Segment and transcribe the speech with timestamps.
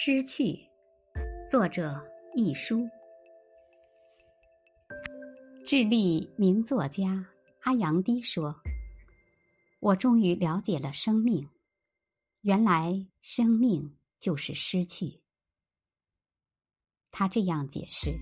[0.00, 0.56] 失去，
[1.50, 2.00] 作者
[2.32, 2.88] 一书。
[5.66, 7.26] 智利名作家
[7.62, 8.54] 阿扬迪说
[9.82, 11.48] ：“我终于了解了生命，
[12.42, 15.20] 原来生命就是失去。”
[17.10, 18.12] 他这样解释：“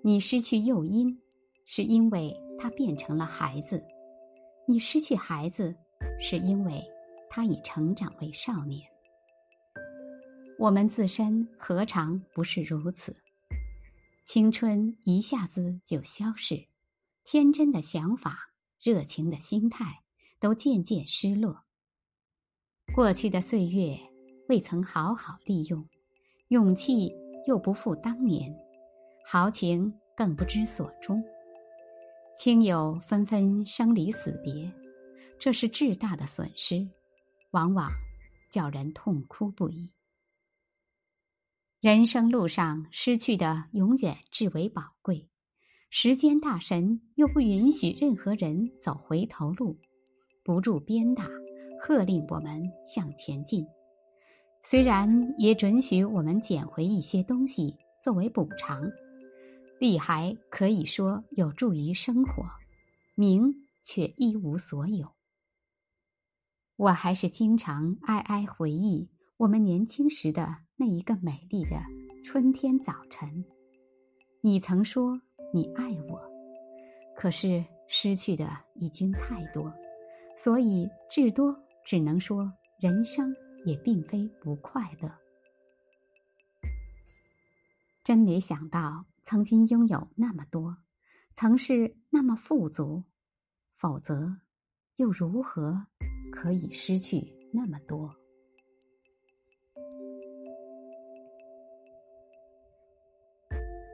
[0.00, 1.20] 你失去诱因，
[1.64, 3.80] 是因为他变成了孩子；
[4.68, 5.74] 你失去孩子，
[6.20, 6.80] 是因为
[7.28, 8.88] 他已成长为少年。”
[10.58, 13.14] 我们自身何尝不是如此？
[14.24, 16.66] 青春一下子就消逝，
[17.24, 18.38] 天真的想法、
[18.82, 20.02] 热情的心态
[20.40, 21.62] 都渐渐失落。
[22.94, 23.98] 过去的岁月
[24.48, 25.86] 未曾好好利用，
[26.48, 27.12] 勇气
[27.46, 28.50] 又不复当年，
[29.26, 31.22] 豪情更不知所终。
[32.38, 34.72] 亲友纷纷生离死别，
[35.38, 36.88] 这是至大的损失，
[37.50, 37.92] 往往
[38.50, 39.92] 叫人痛哭不已。
[41.80, 45.28] 人生路上失去的永远至为宝贵，
[45.90, 49.78] 时间大神又不允许任何人走回头路，
[50.42, 51.28] 不住鞭打，
[51.80, 53.64] 喝令我们向前进。
[54.64, 58.82] 虽然也准许我们捡回一些东西作为补偿，
[59.78, 62.46] 利还可以说有助于生活，
[63.14, 65.12] 名却一无所有。
[66.76, 69.08] 我还是经常哀哀回忆。
[69.38, 71.78] 我们年轻时的那一个美丽的
[72.24, 73.44] 春天早晨，
[74.40, 75.20] 你曾说
[75.52, 76.18] 你爱我，
[77.14, 79.70] 可是失去的已经太多，
[80.38, 83.30] 所以至多只能说人生
[83.66, 85.12] 也并非不快乐。
[88.02, 90.74] 真没想到曾经拥有那么多，
[91.34, 93.04] 曾是那么富足，
[93.74, 94.34] 否则
[94.96, 95.86] 又如何
[96.32, 98.16] 可以失去那么多？